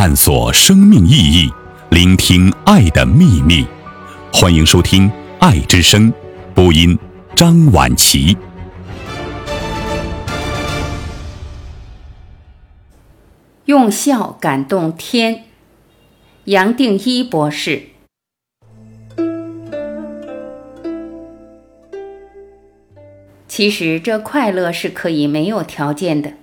[0.00, 1.52] 探索生命意义，
[1.90, 3.66] 聆听爱的秘密。
[4.32, 5.10] 欢迎收听
[5.40, 6.12] 《爱之声》，
[6.54, 6.96] 播音
[7.34, 8.36] 张婉琪。
[13.64, 15.46] 用笑感动天，
[16.44, 17.88] 杨定一博士。
[23.48, 26.34] 其实这快乐是可以没有条件的。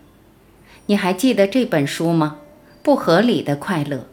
[0.87, 2.39] 你还记得这本书吗？
[2.85, 4.05] 不合理的快乐，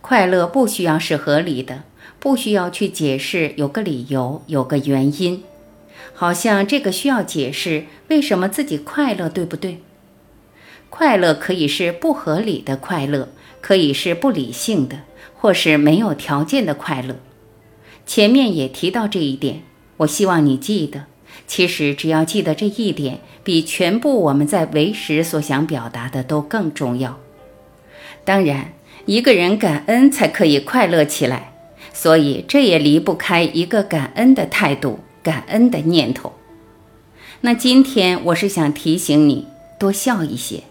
[0.00, 1.82] 快乐不需要是合理的，
[2.20, 5.42] 不需要去解释，有个理由，有个原因。
[6.14, 9.80] 好像这个需要解释为什么自己快乐，对不对？
[10.88, 13.30] 快乐可以是不合理的快乐，
[13.60, 15.00] 可以是不理性的，
[15.34, 17.16] 或是没有条件的快乐。
[18.06, 19.62] 前面也提到这一点，
[19.96, 21.06] 我希望你记得。
[21.48, 27.18] 其实只要记得这一点，比全部我们在为时所想表达的都更重要。
[28.30, 28.72] 当然，
[29.06, 31.52] 一个人感恩才可以快乐起来，
[31.92, 36.34] 所以这也离不开一个感恩的态度、感恩的念头。
[37.40, 39.48] 那今天我是想提醒你
[39.80, 40.62] 多笑一些，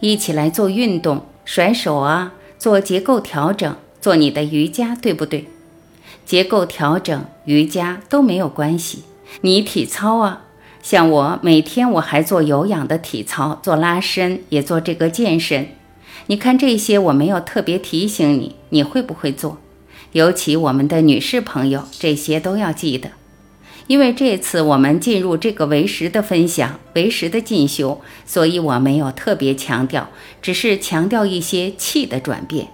[0.00, 5.46] 一起来做运动，甩手啊，做结构调整，做你的瑜伽，对不对？
[6.26, 9.04] 结构调整、瑜伽都没有关系，
[9.40, 10.42] 你体操啊，
[10.82, 15.68] 像我每天我还做有氧的体操，做拉伸，也做这个健身。
[16.26, 19.58] 你看这些，我没有特别提醒你，你会不会做？
[20.12, 23.10] 尤其我们的女士朋友，这些都要记得，
[23.86, 32.68] 因为这次我们进入这个为时的分享，为时的进修，所以我没有特别强调，只是强调一些气的转变。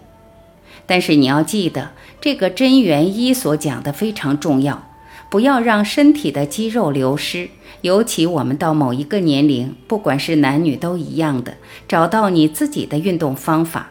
[0.86, 4.84] 但是你要记得，这个真元一所讲的非常重要。
[5.30, 7.50] 不要让身体的肌肉流失，
[7.82, 11.54] 尤其我们到某一个年龄，不管是男女都一样的，
[11.86, 13.90] 找到你自己的运动方法。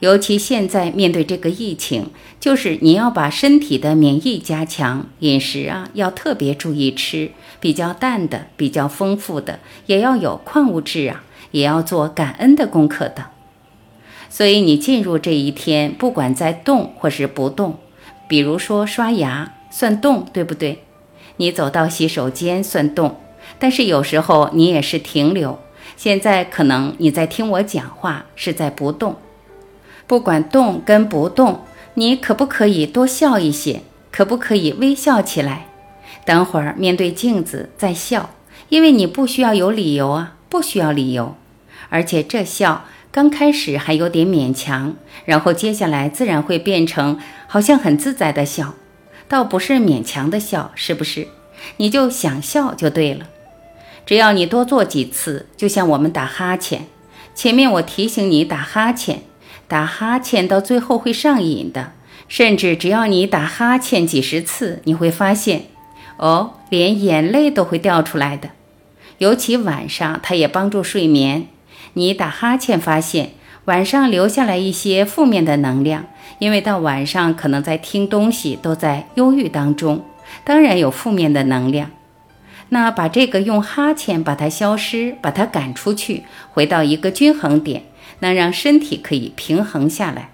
[0.00, 13.26] 尤其现在面对这个疫情，就是你要把身体的免疫加强，饮食啊要特别注意吃比较淡的、比较丰富的，也要有矿物质啊，也要做感恩的功课的。
[14.28, 17.78] 所以你进入这一天，不管在动或是不动，
[18.28, 19.54] 比如说刷牙。
[19.70, 20.82] 算动对不对？
[21.38, 23.16] 你走到洗手间算动，
[23.58, 25.58] 但是有时候你也是停留。
[25.96, 29.16] 现在可能你在听我讲话，是在不动。
[30.06, 31.62] 不管动跟不动，
[31.94, 33.80] 你可不可以多笑一些？
[34.10, 35.66] 可不可以微笑起来？
[36.24, 38.30] 等会儿面对镜子再笑，
[38.68, 41.34] 因为你不需要有理由啊，不需要理由。
[41.88, 44.94] 而且这笑刚开始还有点勉强，
[45.24, 48.74] 然后接下来自然会变成好像很自在的笑。
[49.28, 51.28] 倒不是勉强的笑，是不是？
[51.76, 53.26] 你就想笑就对了。
[54.06, 56.86] 只要你多做几次，就像我们打哈欠。
[57.34, 59.22] 前面我提醒你打哈欠，
[59.68, 61.92] 打哈欠到最后会上瘾的。
[62.26, 65.64] 甚至只要你打哈欠几十次，你会发现，
[66.18, 68.50] 哦，连眼泪都会掉出来的。
[69.18, 71.48] 尤其晚上，它也帮助睡眠。
[71.94, 73.32] 你打哈欠，发现。
[73.68, 76.06] 晚上留下来一些负面的能量，
[76.38, 80.06] 因为到晚上可能在听东西，都在忧郁当中，
[80.42, 81.90] 当然有负面的能量。
[82.70, 87.82] 那把这个用哈欠把它消失，把它赶出去，回到一个均衡点，
[88.20, 90.30] 能让身体可以平衡下来。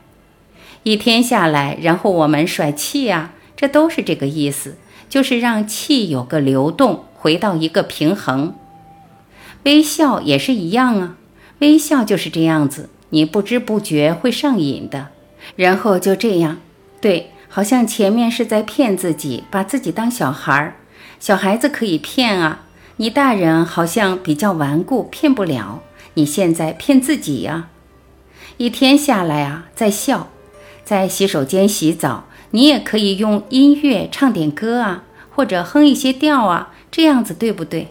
[0.84, 4.76] 一天下来，然后我们甩气呀，这都是这个意思，
[5.08, 8.54] 就是让气有个流动，回到一个平衡。
[9.64, 11.16] 微笑也是一样啊，
[11.58, 12.90] 微笑就是这样子。
[13.14, 15.06] 你不知不觉会上瘾的，
[15.54, 16.58] 然后就这样，
[17.00, 20.74] 对，好像前面是在骗自己，把自己当小孩儿，
[21.20, 22.64] 小孩子可以骗啊，
[22.96, 25.80] 你大人好像比较顽固，骗不了。
[26.14, 27.68] 你现在骗自己呀，
[28.56, 30.26] 一天下来啊，在笑，
[30.84, 37.86] 在洗手间洗澡，你也可以用音乐唱点歌啊，或者哼一些调啊，这样子对不对？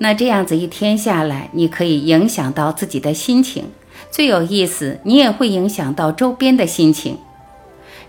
[0.00, 3.70] 那这样子一天下来，你可以影响到自己的心情。
[4.10, 7.18] 最有意思，你也会影响到周边的心情，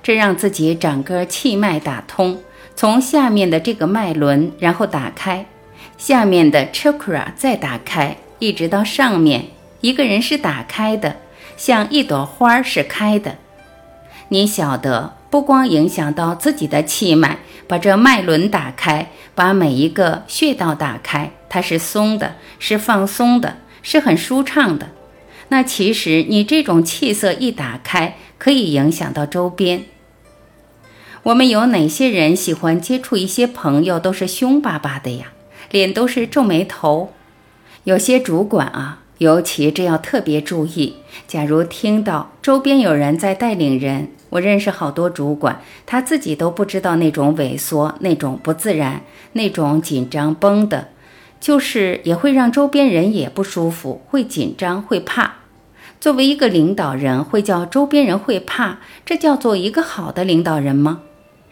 [0.02, 2.40] 这让自己整个气脉打通，
[2.76, 5.46] 从下面的这个脉轮，然后打开，
[5.98, 9.46] 下面的 chakra 再打开，一直到上面。
[9.82, 11.18] 一个人是打开的，
[11.56, 13.36] 像一朵花是开的。
[14.30, 17.38] 你晓得，不光影响到自己的气脉，
[17.68, 24.90] 把这脉轮打开，把每一个穴道打开，它是松的，是放松的，是很舒畅的。
[25.50, 29.84] 那其实你这种气色一打开，可以影响到周边。
[31.24, 35.34] 我们有哪些人喜欢接触一些朋友都是凶巴巴的呀？
[35.72, 37.12] 脸都是皱眉头。
[37.84, 40.96] 有些主管啊，尤其这要特别注意。
[41.28, 49.02] 假如听到周边有人在带领人，我认识好多主管，他自己都不知道那种萎缩、那种不自然、
[49.34, 50.90] 那种紧张绷的，
[51.40, 55.39] 就是也会让周边人也不舒服，会紧张、会怕。
[56.00, 61.02] 作为一个领导人，会叫周边人会怕，这叫做一个好的领导人吗？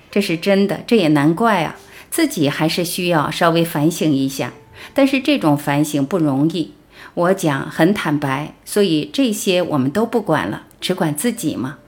[0.10, 1.76] 这是真的，这也难怪啊。
[2.10, 4.54] 自己还是需要稍微反省一下，
[4.94, 6.72] 但是这种反省不容易。
[7.14, 11.80] 我讲很坦白，所以这些我们都不管了，只管自己嘛。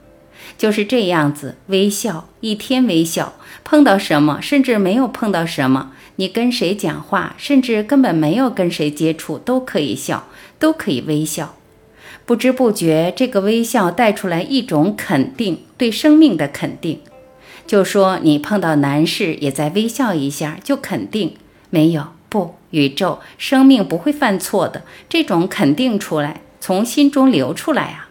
[0.58, 3.32] 就是这样子，微笑一天，微笑
[3.64, 10.28] 碰到什么，甚至没有碰到什么，你跟谁讲话，甚至根本没有跟谁接触，都可以笑，
[10.58, 11.54] 都可以微笑。
[12.24, 17.00] 不知不觉，这个微笑带出来一种肯定，对生命的肯定。
[17.66, 21.34] 就说你碰到难事，也在微笑一下，就肯定
[21.70, 22.08] 没有。
[22.28, 28.08] 不，宇宙生命不会犯错的，这种肯定出来，从心中流出来啊。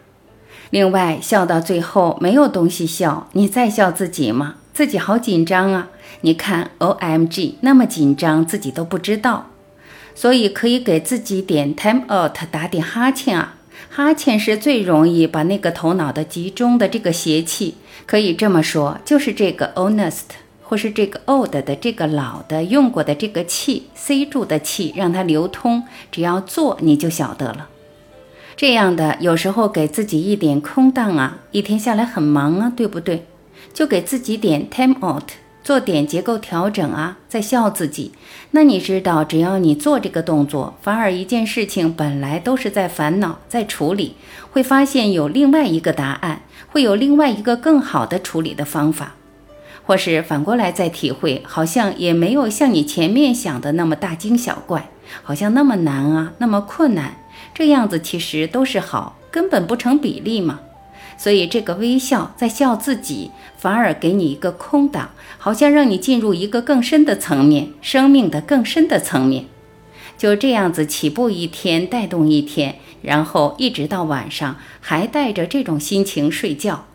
[0.71, 4.55] 另外，笑到最后没有东西笑，你再笑自己吗？
[4.73, 5.89] 自己好紧张啊！
[6.21, 9.47] 你看，O M G，那么紧张，自己都不知道。
[10.15, 13.55] 所以可以给自己点 time out，打点哈欠啊。
[14.01, 17.75] 哈欠是最容易把那个头脑的集中的这个邪气，
[18.05, 20.21] 可以这么说，就是这个 honest。
[20.63, 25.83] 或是这个 old 的这个老的用过的这个气塞住的气，让它流通。
[26.11, 27.67] 只要做，你就晓得了。
[28.55, 33.25] 这样的有时候给自己一点空档啊，一天下来很忙啊，对不对？
[33.73, 35.31] 就给自己点 time out，
[35.63, 38.11] 做点结构调整啊，在笑自己。
[38.51, 44.15] 那你知道，只要你做这个动作，反而一件事情本来都是在烦恼、在处理，
[44.51, 49.13] 会发现有另外一个答案，会有另外一个更好的处理的方法。
[49.85, 54.91] 或是反过来再体会，好像也没有像你前面想的那么大惊小怪，
[55.23, 57.17] 好像那么难啊，那么困难，
[57.55, 60.59] 这样子其实都是好，根本不成比例嘛。
[61.19, 69.43] 所以这个微笑在笑自己，反而给你一个空档，好像让你进入一个更深的层面，生命的更深的层面。
[70.17, 76.85] 就这样子起步一天，带动一天，然后一直到晚上还带着这种心情睡觉。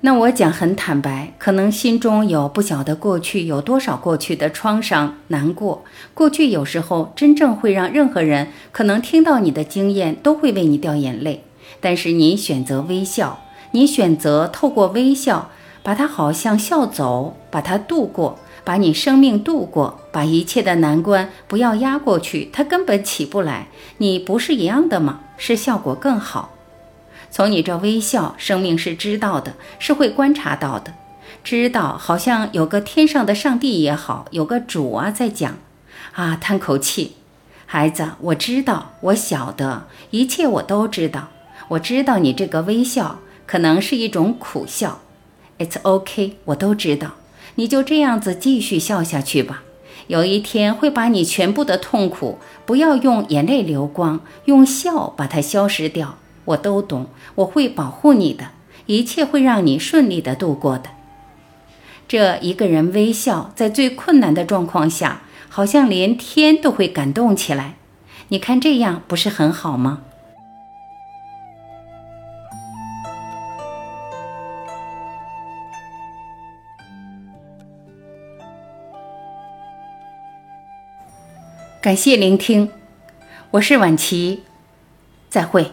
[0.00, 5.84] 那我讲很坦白，可能心中有不晓得过去有多少过去的创伤难过。
[6.14, 11.43] 过去有时候真正会让任何人可能听到你的经验都会为你掉眼泪，
[11.80, 13.40] 但是你选择微笑，
[13.72, 15.50] 你选择透过微笑
[15.82, 23.68] 把它好像笑走，把它度过，把你生命度过，把一切的难关不要压过去，它根本起不来。
[23.98, 25.20] 你不是一样的吗？
[25.36, 26.50] 是效果更好。
[27.30, 30.94] 从你这微笑，生命是知道的，是会观察到的，
[31.42, 35.58] 知道好像有个天上的上帝也好，有个主啊在讲，
[36.12, 37.16] 啊叹口气，
[37.66, 41.28] 孩子，我知道，我晓得，一切我都知道，
[41.68, 45.00] 我知道你这个微笑可能是一种苦笑
[45.58, 47.12] ，It's OK，我都知道，
[47.54, 49.62] 你就这样子继续笑下去吧，
[50.06, 56.16] 有一天会把你全部的痛苦，不要用眼泪流光，用笑把它消失掉。
[56.46, 57.06] 我都懂，
[57.36, 58.48] 我会保护你的，
[58.84, 60.90] 一切会让你顺利的度过的。
[62.06, 67.76] 这一个人微笑，在最困难的状况下，好像连天都会感动起来。
[68.28, 70.02] 你看这样不是很好吗？
[81.84, 82.70] 感谢聆听，
[83.50, 84.42] 我是婉琪，
[85.28, 85.70] 再会。